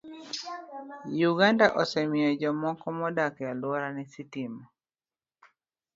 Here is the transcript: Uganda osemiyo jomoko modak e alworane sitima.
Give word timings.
Uganda 1.31 1.65
osemiyo 1.81 2.29
jomoko 2.41 2.85
modak 2.99 3.33
e 3.43 3.45
alworane 3.53 4.03
sitima. 4.13 4.63